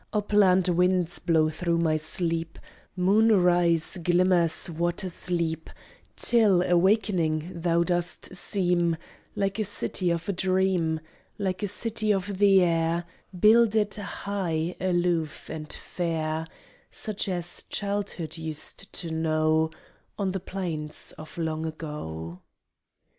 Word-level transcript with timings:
Upland 0.13 0.67
winds 0.67 1.19
blow 1.19 1.51
through 1.51 1.77
my 1.77 1.95
sleep, 1.95 2.57
Moonrise 2.95 3.97
glimmers, 3.97 4.67
waters 4.67 5.29
leap, 5.29 5.69
Till, 6.15 6.63
awaking, 6.63 7.61
thou 7.61 7.83
dost 7.83 8.35
seem 8.35 8.97
Like 9.35 9.59
a 9.59 9.63
city 9.63 10.09
of 10.09 10.27
a 10.27 10.33
dream, 10.33 11.01
Like 11.37 11.61
a 11.61 11.67
city 11.67 12.11
of 12.11 12.39
the 12.39 12.63
air, 12.63 13.05
Builded 13.39 13.93
high, 13.93 14.75
aloof 14.81 15.51
and 15.51 15.71
fair, 15.71 16.47
Such 16.89 17.29
as 17.29 17.65
childhood 17.69 18.39
used 18.39 18.91
to 19.01 19.11
know 19.11 19.69
On 20.17 20.31
the 20.31 20.39
plains 20.39 21.13
of 21.19 21.37
long 21.37 21.63
ago. 21.63 22.39